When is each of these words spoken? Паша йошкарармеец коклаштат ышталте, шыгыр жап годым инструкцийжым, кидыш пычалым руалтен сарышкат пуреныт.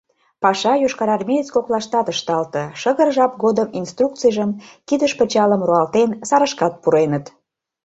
Паша 0.43 0.73
йошкарармеец 0.77 1.47
коклаштат 1.55 2.07
ышталте, 2.13 2.63
шыгыр 2.81 3.09
жап 3.15 3.31
годым 3.43 3.67
инструкцийжым, 3.79 4.49
кидыш 4.87 5.11
пычалым 5.19 5.61
руалтен 5.67 6.09
сарышкат 6.29 6.73
пуреныт. 6.81 7.25